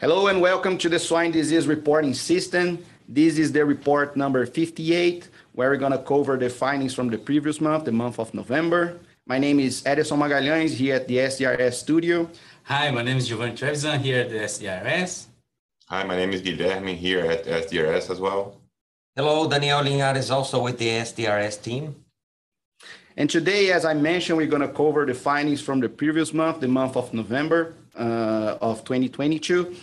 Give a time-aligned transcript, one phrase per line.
[0.00, 2.82] Hello and welcome to the swine disease reporting system.
[3.06, 7.18] This is the report number 58, where we're going to cover the findings from the
[7.18, 8.98] previous month, the month of November.
[9.26, 12.30] My name is Edison Magalhães here at the SDRS studio.
[12.62, 15.26] Hi, my name is Giovanni Trevisan here at the SDRS.
[15.90, 18.56] Hi, my name is Guilherme here at SDRS as well.
[19.14, 21.94] Hello, Daniel Linhares also with the SDRS team.
[23.18, 26.60] And today, as I mentioned, we're going to cover the findings from the previous month,
[26.60, 29.76] the month of November Uh, of 2022.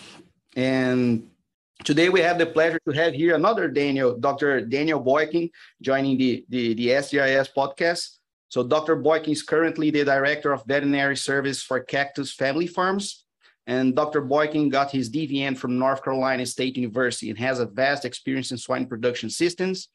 [0.55, 1.29] And
[1.83, 4.61] today we have the pleasure to have here another Daniel, Dr.
[4.61, 5.51] Daniel Boykin,
[5.83, 8.17] joining the, the, the SDRS podcast.
[8.49, 8.95] So Dr.
[8.95, 13.23] Boykin is currently the Director of Veterinary Service for Cactus Family Farms.
[13.67, 14.21] And Dr.
[14.21, 18.57] Boykin got his DVM from North Carolina State University and has a vast experience in
[18.57, 19.89] swine production systems.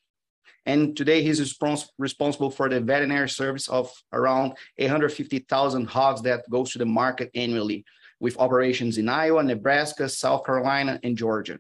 [0.65, 6.71] And today he's respons- responsible for the veterinary service of around 850,000 hogs that goes
[6.71, 7.85] to the market annually
[8.23, 11.59] with operations in Iowa, Nebraska, South Carolina, and Georgia.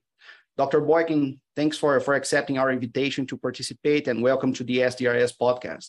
[0.57, 0.81] Dr.
[0.81, 5.89] Boykin, thanks for, for accepting our invitation to participate and welcome to the SDRS podcast.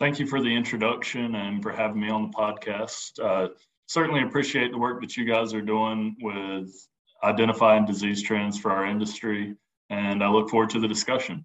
[0.00, 3.22] Thank you for the introduction and for having me on the podcast.
[3.22, 3.48] Uh,
[3.86, 6.70] certainly appreciate the work that you guys are doing with
[7.22, 9.54] identifying disease trends for our industry,
[9.90, 11.44] and I look forward to the discussion.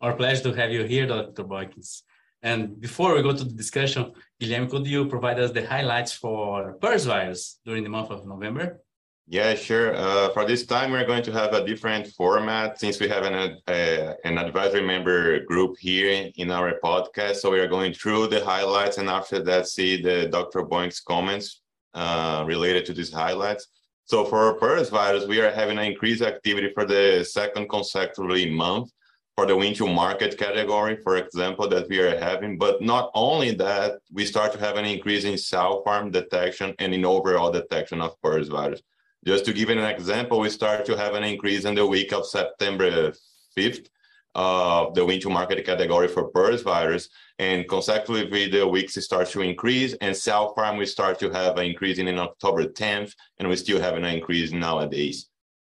[0.00, 1.42] Our pleasure to have you here, Dr.
[1.42, 2.02] Boykins.
[2.46, 6.78] And before we go to the discussion, Guilherme, could you provide us the highlights for
[6.80, 8.80] PRRS virus during the month of November?
[9.26, 9.96] Yeah, sure.
[9.96, 13.34] Uh, for this time, we're going to have a different format since we have an,
[13.66, 17.36] uh, an advisory member group here in our podcast.
[17.40, 20.62] So we are going through the highlights and after that, see the Dr.
[20.62, 21.62] Boykin's comments
[21.94, 23.66] uh, related to these highlights.
[24.04, 28.92] So for PRRS virus, we are having an increased activity for the second consecutively month
[29.36, 32.56] for the wean to market category, for example, that we are having.
[32.56, 36.94] But not only that, we start to have an increase in sow farm detection and
[36.94, 38.80] in overall detection of PRRS virus.
[39.26, 42.26] Just to give an example, we start to have an increase in the week of
[42.26, 43.12] September
[43.58, 43.88] 5th
[44.34, 47.08] of uh, the wean to market category for PRRS virus.
[47.38, 51.66] And consecutively, the weeks start to increase, and sow farm we start to have an
[51.66, 55.28] increase in October 10th, and we still have an increase nowadays.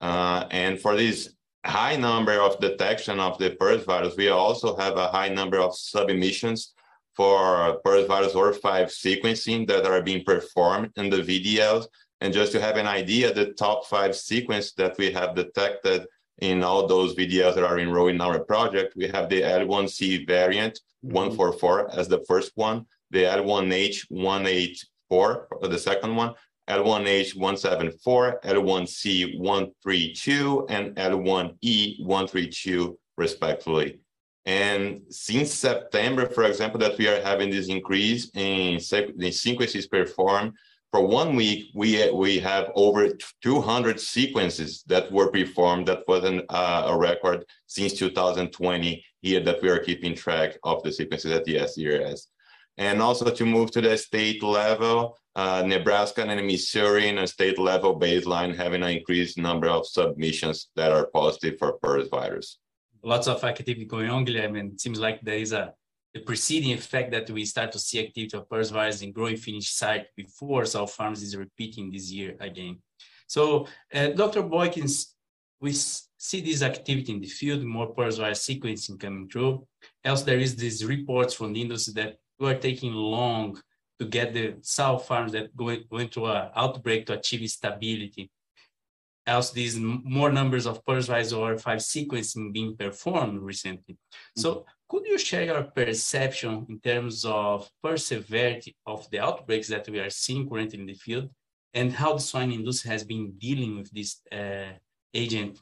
[0.02, 1.30] Uh, and for this
[1.66, 5.76] high number of detection of the PRRS virus, we also have a high number of
[5.76, 6.74] submissions
[7.16, 11.88] for PRRS virus ORF5 sequencing that are being performed in the VDLs.
[12.22, 16.06] And just to have an idea, the top five sequence that we have detected
[16.40, 20.80] in all those VDLs that are enrolled in our project, we have the L1C variant
[21.06, 21.14] mm-hmm.
[21.14, 26.34] 144 as the first one, the L1H 184 the second one,
[26.70, 34.00] L1H174, L1C132, and L1E132, respectively.
[34.46, 38.80] And since September, for example, that we are having this increase in
[39.18, 40.54] the sequences performed,
[40.92, 43.10] for one week, we, we have over
[43.44, 45.88] 200 sequences that were performed.
[45.88, 50.92] That wasn't uh, a record since 2020 here that we are keeping track of the
[50.92, 52.22] sequences at the SDRS.
[52.80, 57.60] And also to move to the state level, uh, Nebraska and Missouri in a state
[57.60, 62.58] level baseline having an increased number of submissions that are positive for PRRS virus.
[63.04, 65.74] Lots of activity going on, Guilherme, and it seems like there is a
[66.14, 69.70] the preceding effect that we start to see activity of PRRS virus in growing finish
[69.70, 72.80] site before sow farms is repeating this year again.
[73.28, 74.42] So, uh, Dr.
[74.42, 75.14] Boykins,
[75.62, 79.68] we see this activity in the field, more PRRS virus sequencing coming through.
[80.04, 83.62] Else, there is these reports from the industry that we are taking long
[84.00, 88.32] to get the sow farms that go, go into an outbreak to achieve stability.
[89.28, 93.98] Else these more numbers of PRRS ORF5 sequencing being performed recently.
[94.36, 94.64] So mm-hmm.
[94.88, 100.10] could you share your perception in terms of perseverity of the outbreaks that we are
[100.10, 101.30] seeing currently in the field
[101.74, 104.72] and how the swine industry has been dealing with this uh,
[105.14, 105.60] agent?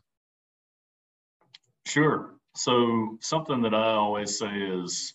[1.85, 2.35] Sure.
[2.55, 5.13] So something that I always say is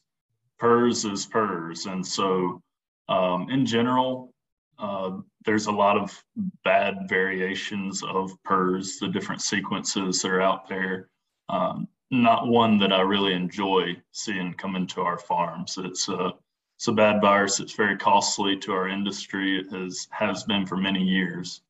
[0.62, 1.90] PRRS is PRRS.
[1.90, 2.62] And so
[3.08, 4.32] um, in general,
[4.78, 6.24] uh, there's a lot of
[6.64, 11.08] bad variations of PRRS, the different sequences that are out there.
[11.48, 15.78] Um, not one that I really enjoy seeing come into our farms.
[15.78, 16.32] It's a
[16.76, 17.60] it's a bad virus.
[17.60, 19.58] It's very costly to our industry.
[19.58, 21.62] It has has been for many years.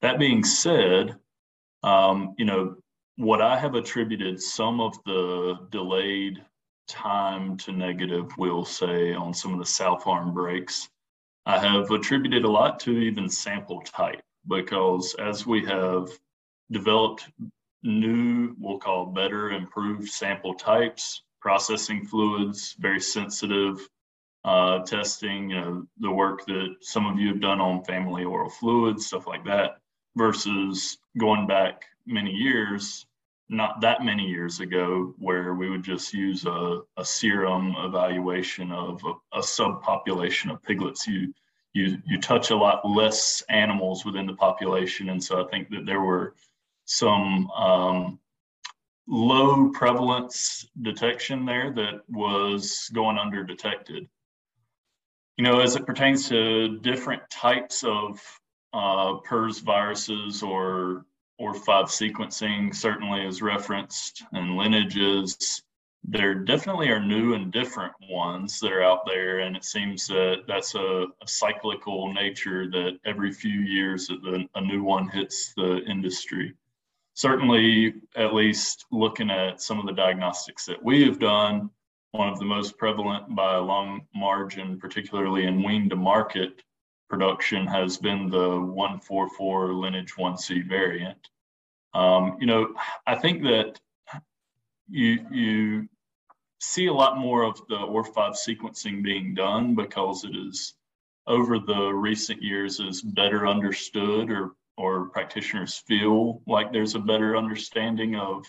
[0.00, 1.16] That being said,
[1.82, 2.76] um, you know
[3.16, 6.42] what I have attributed some of the delayed
[6.88, 10.88] time to negative, we'll say, on some of the sow farm breaks.
[11.46, 16.08] I have attributed a lot to even sample type because as we have
[16.70, 17.28] developed
[17.82, 23.88] new, we'll call better, improved sample types, processing fluids, very sensitive
[24.44, 28.50] uh, testing, you know, the work that some of you have done on family oral
[28.50, 29.78] fluids, stuff like that,
[30.16, 33.06] versus going back many years,
[33.52, 39.02] not that many years ago, where we would just use a, a serum evaluation of
[39.04, 41.06] a, a subpopulation of piglets.
[41.06, 41.32] You
[41.74, 45.84] you you touch a lot less animals within the population, and so I think that
[45.84, 46.34] there were
[46.86, 48.18] some um,
[49.06, 54.08] low prevalence detection there that was going under detected.
[55.36, 58.20] You know, as it pertains to different types of
[58.72, 61.04] uh, PRRS viruses or
[61.42, 65.62] ORF5 sequencing, certainly is referenced, and lineages.
[66.04, 70.44] There definitely are new and different ones that are out there, and it seems that
[70.46, 74.08] that's a, a cyclical nature that every few years
[74.54, 76.54] a new one hits the industry
[77.14, 81.70] certainly at least looking at some of the diagnostics that we have done
[82.12, 86.62] one of the most prevalent by a long margin particularly in wean to market
[87.08, 91.28] production has been the 144 lineage 1c variant
[91.94, 92.74] um, you know
[93.06, 93.80] i think that
[94.88, 95.88] you you
[96.60, 100.74] see a lot more of the ORF5 sequencing being done because it is
[101.26, 107.36] over the recent years is better understood or or practitioners feel like there's a better
[107.36, 108.44] understanding of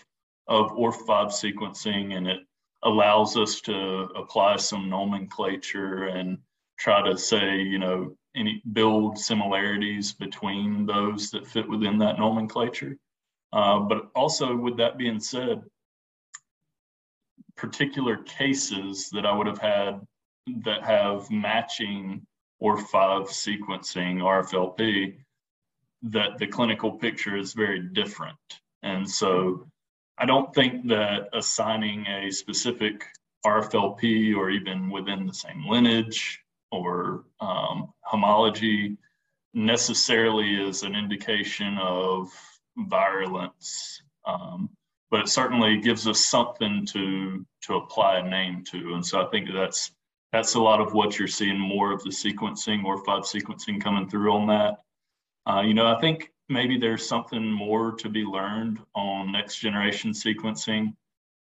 [0.48, 2.40] of ORF5 sequencing and it
[2.84, 6.38] allows us to apply some nomenclature and
[6.78, 12.96] try to say, you know, any build similarities between those that fit within that nomenclature.
[13.54, 15.62] Uh, but also, with that being said,
[17.56, 20.00] particular cases that I would have had
[20.64, 22.26] that have matching
[22.60, 25.18] ORF5 sequencing RFLP
[26.02, 28.36] that the clinical picture is very different.
[28.82, 29.64] And so
[30.18, 33.04] I don't think that assigning a specific
[33.46, 36.40] RFLP or even within the same lineage
[36.72, 38.96] or um, homology
[39.54, 42.28] necessarily is an indication of
[42.76, 44.02] virulence.
[44.26, 44.70] Um,
[45.10, 48.94] but it certainly gives us something to to apply a name to.
[48.94, 49.92] And so I think that's
[50.32, 54.32] that's a lot of what you're seeing more of the sequencing ORF5 sequencing coming through
[54.32, 54.82] on that.
[55.46, 60.10] Uh, you know, I think maybe there's something more to be learned on next generation
[60.10, 60.94] sequencing.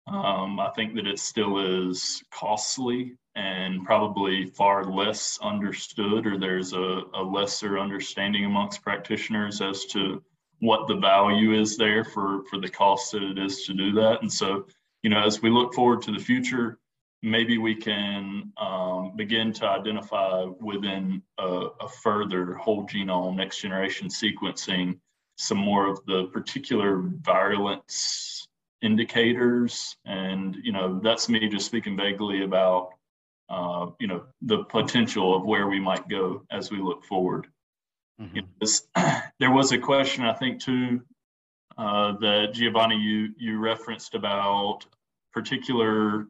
[0.06, 6.72] Um, I think that it still is costly and probably far less understood, or there's
[6.72, 10.22] a, a lesser understanding amongst practitioners as to
[10.60, 14.22] what the value is there for for the cost that it is to do that.
[14.22, 14.66] And so,
[15.02, 16.78] you know, as we look forward to the future,
[17.22, 24.08] maybe we can um, begin to identify within a, a, further whole genome next generation
[24.08, 24.98] sequencing
[25.36, 28.46] some more of the particular virulence
[28.82, 32.90] indicators and you know that's me just speaking vaguely about
[33.50, 37.48] uh, you know the potential of where we might go as we look forward
[38.20, 39.20] mm-hmm.
[39.38, 41.00] there was a question i think too
[41.76, 44.84] uh, that giovanni you you referenced about
[45.32, 46.26] particular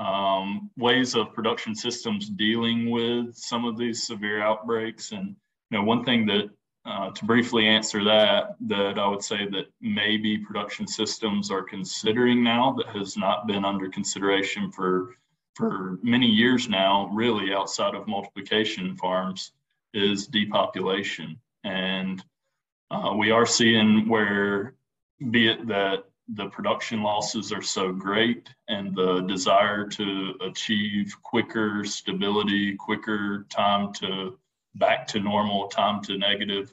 [0.00, 5.12] um, ways of production systems dealing with some of these severe outbreaks.
[5.12, 5.36] And
[5.70, 6.50] you know, one thing that
[6.86, 12.42] uh, to briefly answer that, that I would say that maybe production systems are considering
[12.42, 15.14] now that has not been under consideration for
[15.54, 19.52] for many years now, really outside of multiplication farms,
[19.92, 21.38] is depopulation.
[21.64, 22.22] And
[22.90, 24.74] uh, we are seeing where,
[25.30, 26.04] be it that
[26.34, 33.92] the production losses are so great and the desire to achieve quicker stability, quicker time
[33.94, 34.38] to
[34.76, 36.72] back to normal, time to negative,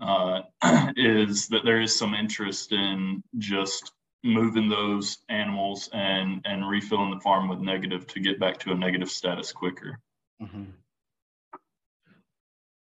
[0.00, 0.42] uh,
[0.96, 3.92] is that there is some interest in just
[4.24, 8.74] moving those animals and and refilling the farm with negative to get back to a
[8.74, 10.00] negative status quicker.
[10.42, 10.64] Mm-hmm.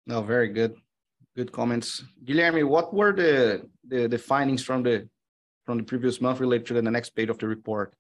[0.08, 0.76] No, very good,
[1.36, 2.68] good comments, Guilherme.
[2.68, 5.10] What were the, the the findings from the
[5.66, 7.96] from the previous month related to the next page of the report?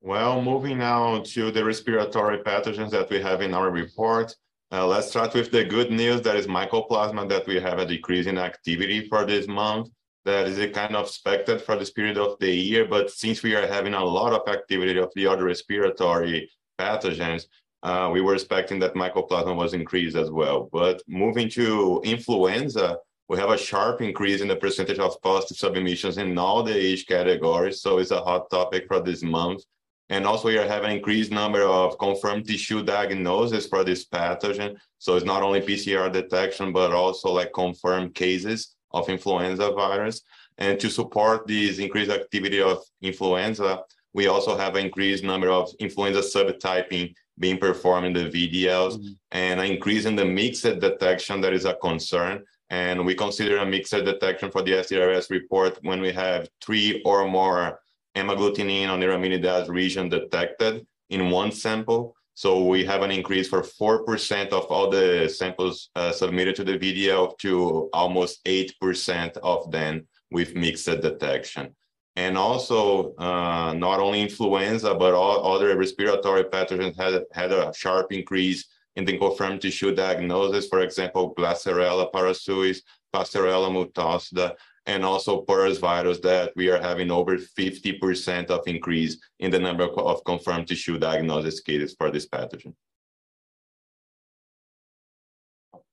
[0.00, 4.34] Well, moving now to the respiratory pathogens that we have in our report.
[4.72, 6.22] Uh, let's start with the good news.
[6.22, 9.90] That is mycoplasma that we have a decrease in activity for this month.
[10.24, 12.86] That is a kind of expected for this period of the year.
[12.86, 17.46] But since we are having a lot of activity of the other respiratory pathogens,
[17.82, 20.68] uh, we were expecting that mycoplasma was increased as well.
[20.72, 22.98] But moving to influenza,
[23.28, 27.06] we have a sharp increase in the percentage of positive submissions in all the age
[27.06, 27.80] categories.
[27.80, 29.62] So it's a hot topic for this month.
[30.10, 34.76] And also we have an increased number of confirmed tissue diagnosis for this pathogen.
[34.98, 40.20] So it's not only PCR detection, but also like confirmed cases of influenza virus.
[40.58, 43.82] And to support this increased activity of influenza,
[44.14, 49.12] we also have an increased number of influenza subtyping being performed in the VDLs mm-hmm.
[49.32, 52.42] and an increase in the mixed detection that is a concern.
[52.70, 57.28] And we consider a mixed detection for the SDRS report when we have three or
[57.28, 57.80] more
[58.16, 62.14] hemagglutinin or neuraminidase region detected in one sample.
[62.34, 66.78] So we have an increase for 4% of all the samples uh, submitted to the
[66.78, 71.74] VDL to almost 8% of them with mixed detection.
[72.16, 78.12] And also, uh, not only influenza, but all other respiratory pathogens had, had a sharp
[78.12, 78.66] increase
[78.96, 80.68] in the confirmed tissue diagnosis.
[80.68, 82.82] For example, Glaesserella parasuis,
[83.14, 84.54] Pasteurella multocida,
[84.86, 89.84] and also PRRS virus that we are having over 50% of increase in the number
[89.84, 92.74] of confirmed tissue diagnosis cases for this pathogen.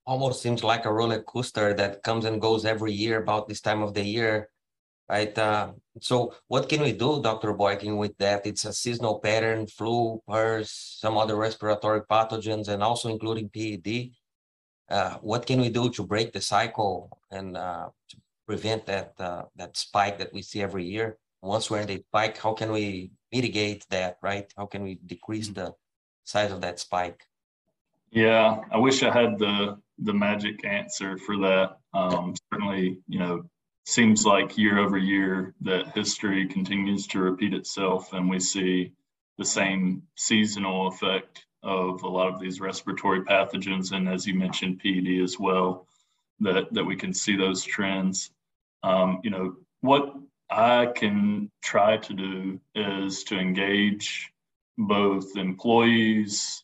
[0.06, 3.84] Almost seems like a roller coaster that comes and goes every year about this time
[3.84, 4.50] of the year,
[5.10, 5.38] right?
[5.38, 7.54] Uh, so what can we do, Dr.
[7.54, 8.46] Boykin, with that?
[8.46, 14.12] It's a seasonal pattern, flu, PRRS, some other respiratory pathogens, and also including PED.
[14.90, 18.18] Uh, what can we do to break the cycle and uh, to
[18.50, 21.18] prevent that uh, that spike that we see every year.
[21.44, 24.48] Once we're in the spike, how can we mitigate that, right?
[24.58, 25.68] How can we decrease the
[26.24, 27.22] size of that spike?
[28.10, 31.78] Yeah, I wish I had the the magic answer for that.
[31.94, 33.36] Um, certainly, you know,
[33.90, 38.94] seems like year over year that history continues to repeat itself, and we see
[39.40, 44.80] the same seasonal effect of a lot of these respiratory pathogens, and as you mentioned,
[44.80, 45.88] PED as well.
[46.40, 48.32] That that we can see those trends.
[48.84, 50.16] Um, you know, what
[50.50, 54.32] I can try to do is to engage
[54.78, 56.64] both employees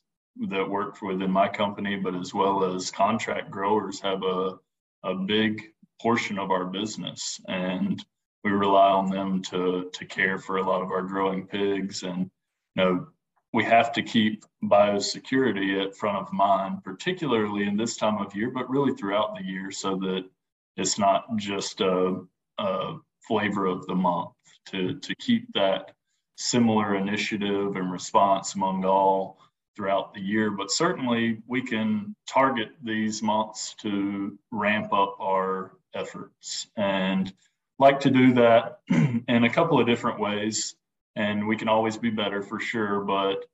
[0.49, 4.59] that work within my company, but as well as contract growers have a,
[5.03, 5.61] a big
[6.01, 7.39] portion of our business.
[7.47, 8.03] And
[8.43, 12.03] we rely on them to, to care for a lot of our growing pigs.
[12.03, 12.29] And,
[12.75, 13.07] you know,
[13.53, 18.51] we have to keep biosecurity at front of mind, particularly in this time of year,
[18.51, 20.25] but really throughout the year, so that
[20.77, 22.21] it's not just a,
[22.57, 22.95] a
[23.27, 24.31] flavor of the month
[24.67, 25.91] to, to keep that
[26.37, 29.39] similar initiative and response among all
[29.75, 30.51] throughout the year.
[30.51, 37.33] But certainly we can target these months to ramp up our efforts and
[37.79, 40.75] like to do that in a couple of different ways.
[41.15, 43.45] And we can always be better for sure, but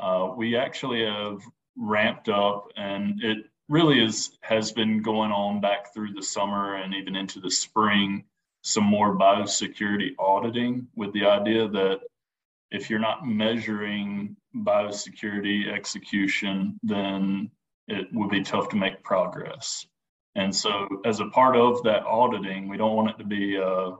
[0.00, 1.42] uh, we actually have
[1.76, 3.38] ramped up and it
[3.68, 8.24] really is has been going on back through the summer and even into the spring
[8.62, 12.00] some more biosecurity auditing with the idea that
[12.70, 17.48] if you're not measuring biosecurity execution then
[17.86, 19.86] it would be tough to make progress
[20.38, 23.90] and so as a part of that auditing we don't want it to be uh,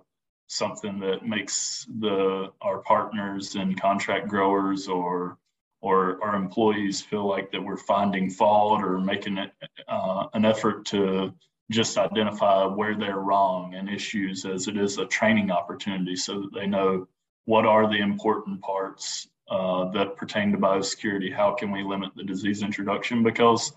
[0.49, 5.38] something that makes the our partners and contract growers or
[5.80, 9.52] or our employees feel like that we're finding fault or making it,
[9.87, 11.33] uh, an effort to
[11.71, 16.54] just identify where they're wrong and issues as it is a training opportunity so that
[16.54, 17.07] they know
[17.45, 21.33] what are the important parts uh, that pertain to biosecurity.
[21.33, 23.23] How can we limit the disease introduction?
[23.23, 23.73] Because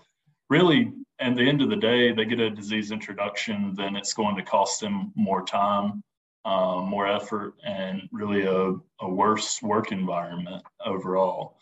[0.50, 0.92] really
[1.22, 4.42] at the end of the day they get a disease introduction then it's going to
[4.42, 6.02] cost them more time
[6.44, 11.56] uh, more effort and really a, a worse work environment overall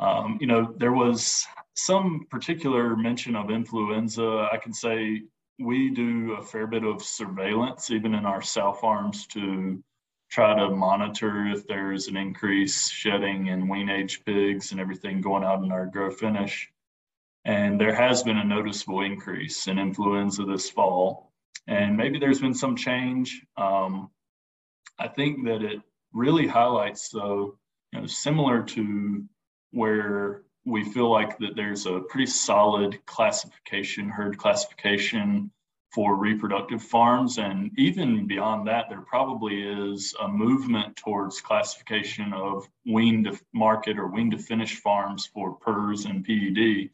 [0.00, 4.48] um, you know, there was some particular mention of influenza.
[4.52, 5.22] I can say
[5.58, 9.82] we do a fair bit of surveillance, even in our sow farms, to
[10.30, 15.44] try to monitor if there's an increase shedding in wean age pigs and everything going
[15.44, 16.68] out in our grow finish.
[17.44, 21.32] And there has been a noticeable increase in influenza this fall.
[21.66, 23.42] And maybe there's been some change.
[23.56, 24.10] Um,
[24.98, 25.80] I think that it
[26.12, 27.58] really highlights, though,
[27.92, 29.24] you know, similar to
[29.72, 35.50] where we feel like that there's a pretty solid classification, herd classification
[35.94, 37.38] for reproductive farms.
[37.38, 43.98] And even beyond that, there probably is a movement towards classification of wean to market
[43.98, 46.90] or wean to finish farms for PRRS and PED.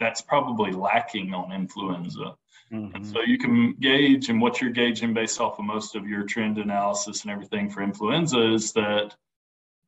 [0.00, 2.34] That's probably lacking on influenza.
[2.72, 2.96] Mm-hmm.
[2.96, 6.24] And so you can gauge, and what you're gauging based off of most of your
[6.24, 9.14] trend analysis and everything for influenza is that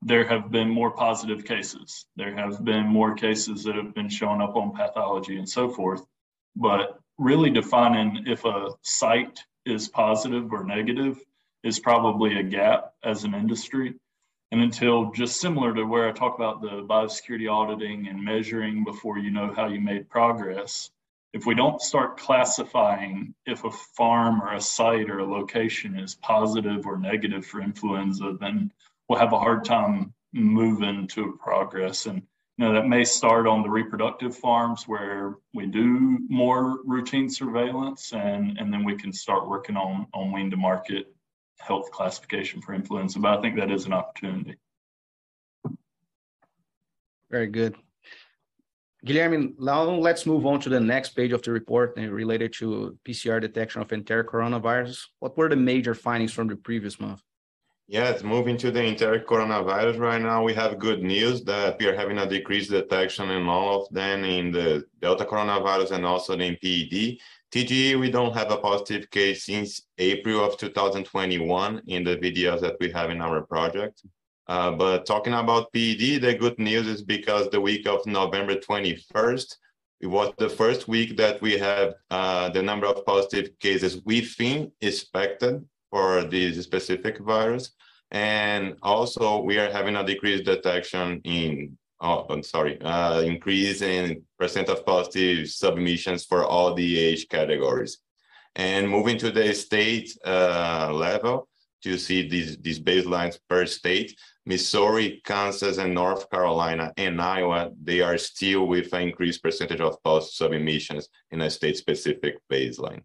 [0.03, 2.07] there have been more positive cases.
[2.17, 6.05] There have been more cases that have been shown up on pathology and so forth.
[6.57, 11.21] But really defining if a site is positive or negative
[11.63, 13.95] is probably a gap as an industry.
[14.53, 19.17] And until just similar to where I talk about the biosecurity auditing and measuring before
[19.17, 20.91] you know how you made progress,
[21.33, 26.17] if we don't start classifying if a farm or a site or a location is
[26.17, 28.71] positive or negative for influenza, then
[29.09, 32.05] we'll have a hard time moving to progress.
[32.05, 32.21] And
[32.59, 38.13] you know, that may start on the reproductive farms where we do more routine surveillance
[38.13, 41.07] and, and then we can start working on, on wean to market
[41.63, 43.19] health classification for influenza.
[43.19, 44.57] But I think that is an opportunity.
[47.31, 47.77] Very good.
[49.07, 52.97] Guilherme, now let's move on to the next page of the report eh, related to
[53.05, 55.07] PCR detection of enteric coronavirus.
[55.19, 57.21] What were the major findings from the previous month?
[57.89, 61.97] Yes, moving to the enteric coronavirus right now, we have good news that we are
[61.97, 66.57] having a decreased detection in all of them in the Delta coronavirus and also in
[66.63, 67.19] PED.
[67.53, 72.77] TGE, we don't have a positive case since April of 2021 in the VDLs that
[72.81, 74.03] we have in our project.
[74.49, 79.55] Uh, but talking about PED, the good news is because the week of November 21st,
[80.01, 84.73] it was the first week that we have uh, the number of positive cases within
[84.81, 87.73] expected for this specific virus.
[88.13, 94.23] And also we are having a decreased detection in, oh, I'm sorry, uh, increase in
[94.39, 97.99] percent of positive submissions for all the age categories.
[98.57, 101.49] And moving to the state uh, level
[101.85, 108.01] to see these, these baselines per state, Missouri, Kansas, and North Carolina and Iowa, they
[108.01, 113.03] are still with an increased percentage of post submissions in a state-specific baseline.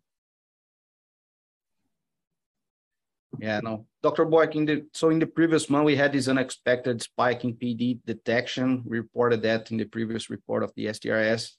[3.39, 3.85] Yeah, no.
[4.01, 4.25] Dr.
[4.25, 8.05] Boyk, in the, so in the previous month, we had this unexpected spike in PED
[8.05, 8.83] detection.
[8.85, 11.51] We reported that in the previous report of the SDRS.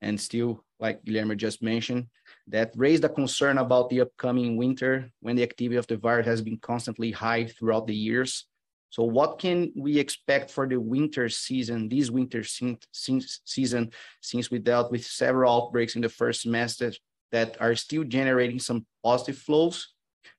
[0.00, 2.08] And still, like Guilherme just mentioned,
[2.48, 6.42] that raised a concern about the upcoming winter when the activity of the virus has
[6.42, 8.46] been constantly high throughout the years.
[8.90, 14.90] So what can we expect for the winter season, this winter season, since we dealt
[14.90, 16.92] with several outbreaks in the first semester
[17.30, 19.91] that are still generating some positive flows?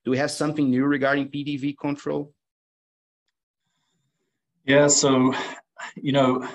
[0.04, 2.32] Do we have something new regarding PEDV control?
[4.64, 5.34] Yeah, so,
[5.96, 6.48] you know,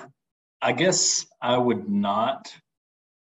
[0.62, 2.54] I guess I would not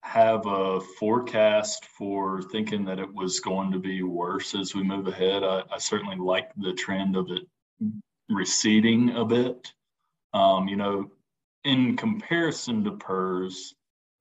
[0.01, 5.07] have a forecast for thinking that it was going to be worse as we move
[5.07, 5.43] ahead.
[5.43, 7.43] I, I certainly like the trend of it
[8.29, 9.71] receding a bit.
[10.33, 11.11] Um, you know,
[11.63, 13.73] in comparison to PRRS,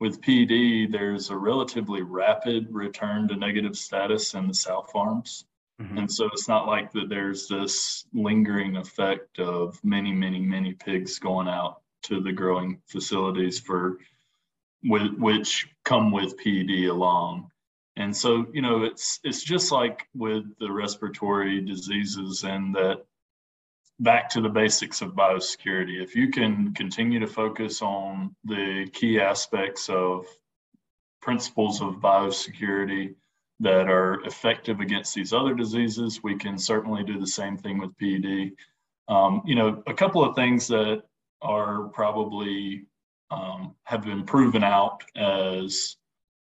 [0.02, 5.44] with PED, there's a relatively rapid return to negative status in the sow farms.
[5.80, 5.98] Mm-hmm.
[5.98, 11.18] And so it's not like that there's this lingering effect of many, many, many pigs
[11.18, 13.98] going out to the growing facilities for
[14.84, 17.50] with, which come with PED along.
[17.96, 23.04] And so, you know, it's it's just like with the respiratory diseases and that
[24.00, 26.02] back to the basics of biosecurity.
[26.02, 30.26] If you can continue to focus on the key aspects of
[31.20, 33.14] principles of biosecurity
[33.62, 37.96] that are effective against these other diseases, we can certainly do the same thing with
[37.96, 38.52] PED.
[39.08, 41.02] Um, you know, a couple of things that
[41.40, 42.86] are probably
[43.30, 45.96] um, have been proven out as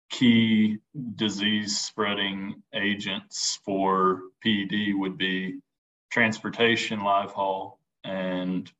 [0.10, 0.78] key
[1.16, 5.60] disease spreading agents for PED would be
[6.12, 8.72] transportation live haul and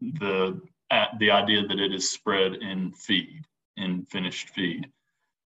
[0.00, 0.60] the
[1.18, 3.44] the idea that it is spread in feed
[3.76, 4.88] in finished feed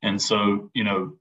[0.03, 1.12] and so you know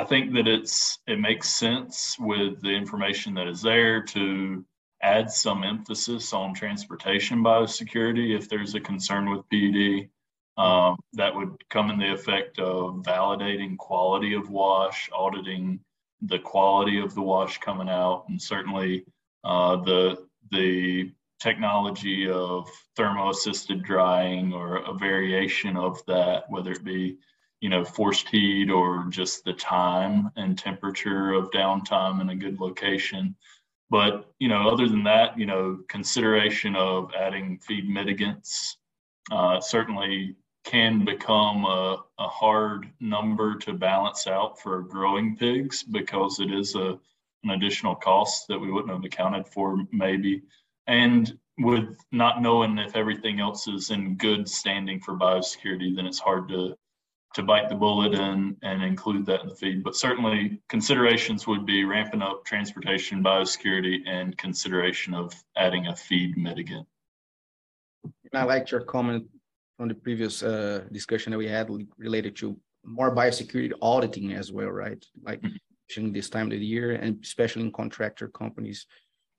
[0.00, 4.64] i think that it's it makes sense with the information that is there to
[5.02, 10.08] add some emphasis on transportation biosecurity if there's a concern with ped
[10.56, 15.78] um, that would come in the effect of validating quality of wash auditing
[16.22, 19.04] the quality of the wash coming out, and certainly
[19.44, 27.16] uh, the the technology of thermo-assisted drying or a variation of that, whether it be
[27.60, 32.60] you know forced heat or just the time and temperature of downtime in a good
[32.60, 33.34] location.
[33.90, 38.76] But you know, other than that, you know, consideration of adding feed mitigants
[39.30, 46.40] uh, certainly can become a, a hard number to balance out for growing pigs because
[46.40, 46.98] it is a
[47.44, 50.42] an additional cost that we wouldn't have accounted for maybe
[50.88, 56.18] and with not knowing if everything else is in good standing for biosecurity then it's
[56.18, 56.76] hard to
[57.34, 61.66] to bite the bullet and and include that in the feed but certainly considerations would
[61.66, 66.86] be ramping up transportation biosecurity and consideration of adding a feed mitigant
[68.34, 69.24] i liked your comment
[69.76, 74.68] from the previous uh, discussion that we had related to more biosecurity auditing as well,
[74.68, 75.04] right?
[75.22, 76.12] Like mm-hmm.
[76.12, 78.86] this time of the year, and especially in contractor companies.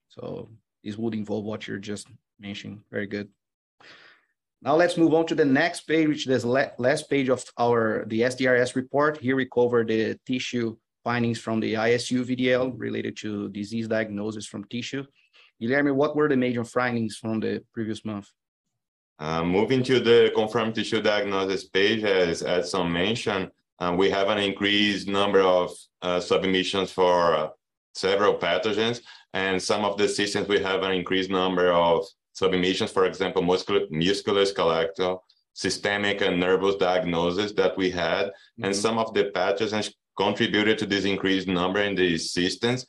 [0.07, 0.49] So
[0.83, 2.07] this would involve what you're just
[2.39, 2.83] mentioning.
[2.91, 3.29] Very good.
[4.61, 8.03] Now let's move on to the next page, which is the last page of our
[8.07, 9.17] the SDRS report.
[9.17, 14.65] Here we cover the tissue findings from the ISU VDL related to disease diagnosis from
[14.65, 15.05] tissue.
[15.61, 18.27] Guilherme, what were the major findings from the previous month?
[19.17, 24.37] Uh, moving to the confirmed tissue diagnosis page, as Edson mentioned, uh, we have an
[24.37, 27.47] increased number of uh, submissions for uh,
[27.95, 29.01] several pathogens,
[29.33, 33.85] and some of the systems we have an increased number of submissions, for example, muscular,
[33.87, 35.19] musculoskeletal,
[35.53, 38.65] systemic and nervous diagnosis that we had, mm-hmm.
[38.65, 42.85] and some of the pathogens contributed to this increased number in these systems.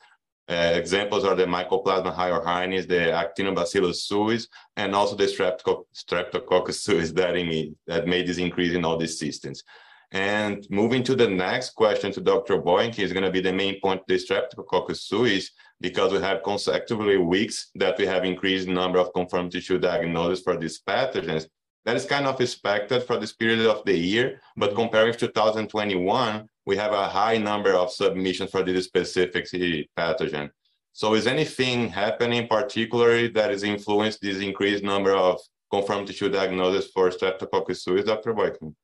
[0.49, 7.37] Uh, examples are the Mycoplasma hyorhinis, the Actinobacillus suis, and also the Streptococcus suis that,
[7.37, 9.63] in, that made this increase in all these systems.
[10.13, 12.61] And moving to the next question to Dr.
[12.61, 17.17] Boyk is going to be the main point, the Streptococcus suis, because we have consecutively
[17.17, 21.47] weeks that we have increased number of confirmed tissue diagnosis for these pathogens.
[21.85, 26.49] That is kind of expected for this period of the year, but compared with 2021,
[26.67, 29.47] we have a high number of submissions for this specific
[29.97, 30.51] pathogen.
[30.93, 36.91] So is anything happening particularly that has influenced this increased number of confirmed tissue diagnosis
[36.91, 38.35] for Streptococcus suis, Dr.
[38.35, 38.75] Boykin?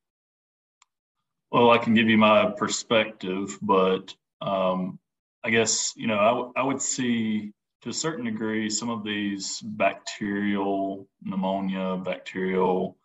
[1.51, 4.99] Well, I can give you my perspective, but um,
[5.43, 9.61] I guess, you know, I, I would see to a certain degree some of these
[9.61, 12.97] bacterial pneumonia, bacterial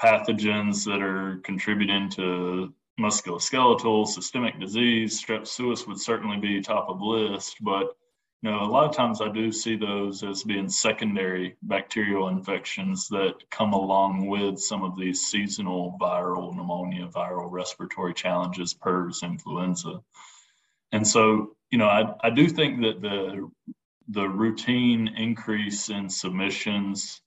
[0.00, 7.00] pathogens that are contributing to musculoskeletal, systemic disease, strep suis would certainly be top of
[7.00, 7.96] list, but
[8.42, 13.34] know, a lot of times I do see those as being secondary bacterial infections that
[13.50, 20.00] come along with some of these seasonal viral pneumonia, viral respiratory challenges, PRRS, influenza.
[20.92, 23.50] And so, you know, I, I do think that the
[24.08, 27.20] the routine increase in submissions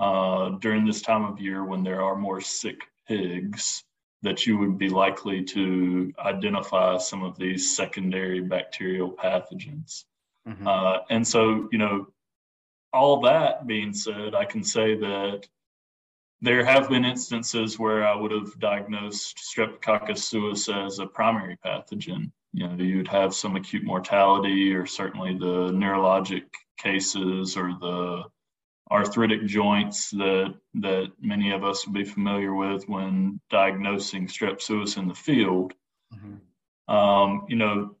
[0.00, 3.84] uh, during this time of year when there are more sick pigs
[4.22, 10.04] that you would be likely to identify some of these secondary bacterial pathogens.
[10.48, 10.66] Mm-hmm.
[10.66, 12.06] Uh, and so, you know,
[12.92, 15.48] all that being said, I can say that
[16.40, 22.30] there have been instances where I would have diagnosed Streptococcus suis as a primary pathogen.
[22.52, 26.44] You know, you'd have some acute mortality, or certainly the neurologic
[26.78, 28.24] cases, or the
[28.90, 34.96] arthritic joints that that many of us would be familiar with when diagnosing strep suis
[34.96, 35.72] in the field.
[36.14, 36.94] Mm-hmm.
[36.94, 37.96] Um, you know,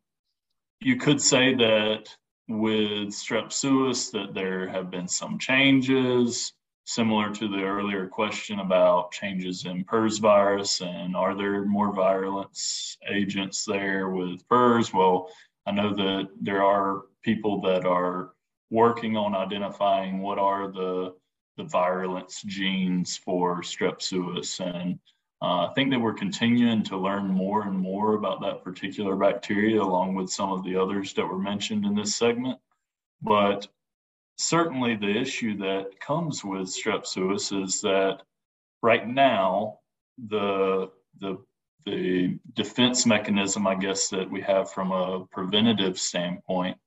[0.80, 2.14] you could say that
[2.48, 6.52] with strep suis that there have been some changes
[6.86, 12.98] similar to the earlier question about changes in PRRS virus and are there more virulence
[13.08, 14.92] agents there with PRRS?
[14.92, 15.30] Well,
[15.66, 18.32] I know that there are people that are
[18.70, 21.14] working on identifying what are the
[21.56, 24.98] the virulence genes for strep suis and
[25.44, 29.82] uh, I think that we're continuing to learn more and more about that particular bacteria,
[29.82, 32.58] along with some of the others that were mentioned in this segment.
[33.20, 33.68] But
[34.38, 38.22] certainly, the issue that comes with strep suis is that
[38.80, 39.80] right now,
[40.28, 41.36] the the
[41.84, 46.78] the defense mechanism, I guess, that we have from a preventative standpoint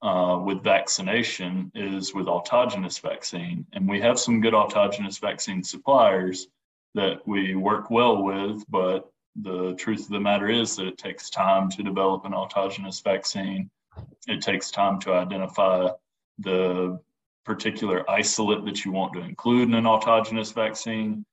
[0.00, 3.66] uh, with vaccination is with autogenous vaccine.
[3.74, 6.48] And we have some good autogenous vaccine suppliers
[6.96, 9.10] that we work well with, but
[9.42, 13.70] the truth of the matter is that it takes time to develop an autogenous vaccine.
[14.26, 15.88] It takes time to identify
[16.38, 16.98] the
[17.44, 21.24] particular isolate that you want to include in an autogenous vaccine.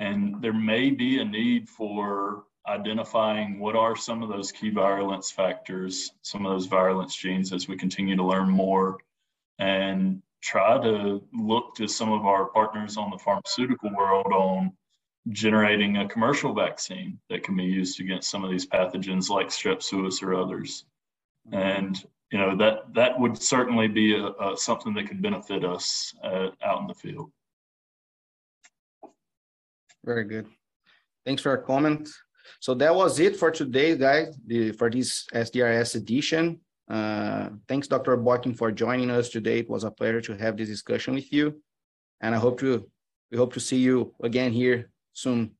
[0.00, 5.30] And there may be a need for identifying what are some of those key virulence
[5.30, 8.98] factors, some of those virulence genes as we continue to learn more
[9.60, 14.72] and try to look to some of our partners on the pharmaceutical world on
[15.30, 19.82] generating a commercial vaccine that can be used against some of these pathogens like strep
[19.82, 20.84] suis or others.
[21.52, 26.14] And you know that that would certainly be a, a something that could benefit us
[26.22, 27.30] uh, out in the field.
[30.04, 30.46] Very good.
[31.24, 32.08] Thanks for your comment.
[32.60, 36.60] So that was it for today, guys, the, for this SDRS edition.
[36.90, 38.16] Uh, thanks, Dr.
[38.18, 39.60] Boykin, for joining us today.
[39.60, 41.62] It was a pleasure to have this discussion with you.
[42.20, 42.86] And I hope to
[43.30, 45.52] we hope to see you again here soon.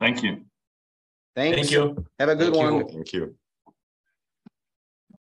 [0.00, 0.44] Thank you.
[1.36, 1.56] Thanks.
[1.56, 2.06] Thank you.
[2.18, 2.74] Have a good Thank one.
[2.78, 2.88] You.
[2.90, 3.34] Thank you.